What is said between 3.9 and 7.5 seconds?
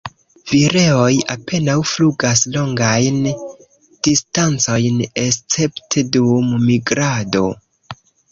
distancojn escepte dum migrado.